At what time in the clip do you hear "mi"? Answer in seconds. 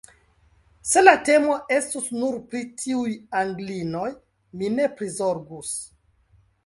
4.63-4.71